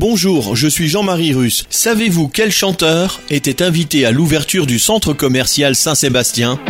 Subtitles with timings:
[0.00, 1.64] Bonjour, je suis Jean-Marie Russe.
[1.70, 6.60] Savez-vous quel chanteur était invité à l'ouverture du centre commercial Saint-Sébastien?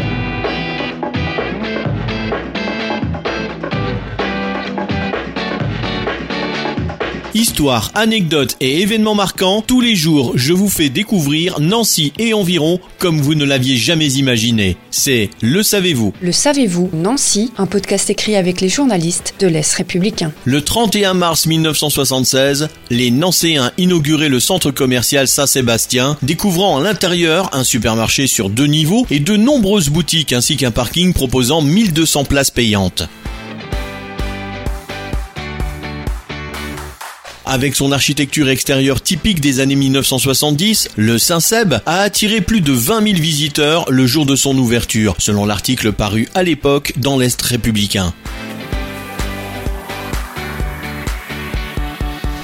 [7.38, 12.80] Histoire, anecdotes et événements marquants, tous les jours je vous fais découvrir Nancy et environ
[12.98, 14.76] comme vous ne l'aviez jamais imaginé.
[14.90, 20.32] C'est Le Savez-vous Le savez-vous, Nancy, un podcast écrit avec les journalistes de l'Est républicain.
[20.46, 27.62] Le 31 mars 1976, les Nancéens inauguraient le centre commercial Saint-Sébastien, découvrant à l'intérieur un
[27.62, 33.04] supermarché sur deux niveaux et de nombreuses boutiques ainsi qu'un parking proposant 1200 places payantes.
[37.50, 43.02] Avec son architecture extérieure typique des années 1970, le Saint-Seb a attiré plus de 20
[43.02, 48.12] 000 visiteurs le jour de son ouverture, selon l'article paru à l'époque dans l'Est républicain.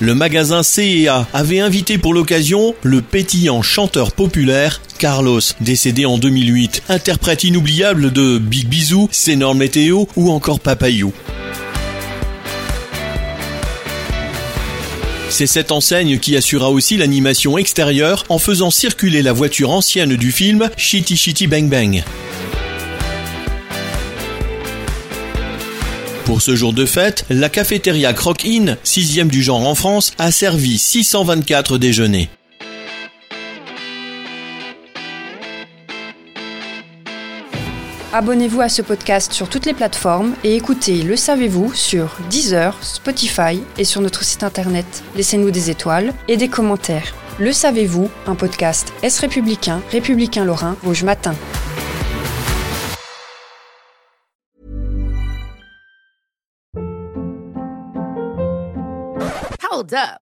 [0.00, 6.84] Le magasin CEA avait invité pour l'occasion le pétillant chanteur populaire Carlos, décédé en 2008,
[6.88, 11.12] interprète inoubliable de Big Bisou, C'est Météo ou encore Papayou.
[15.35, 20.31] C'est cette enseigne qui assura aussi l'animation extérieure en faisant circuler la voiture ancienne du
[20.31, 22.05] film Shitty Shitty Bang Bang.
[26.25, 30.31] Pour ce jour de fête, la cafétéria Croc Inn, sixième du genre en France, a
[30.31, 32.29] servi 624 déjeuners.
[38.16, 43.60] Abonnez-vous à ce podcast sur toutes les plateformes et écoutez Le Savez-vous sur Deezer, Spotify
[43.76, 44.86] et sur notre site internet.
[45.16, 47.12] Laissez-nous des étoiles et des commentaires.
[47.41, 51.34] Le Savez-vous, un podcast Est républicain, républicain lorrain, Rouge Matin.
[59.72, 60.24] Hold up.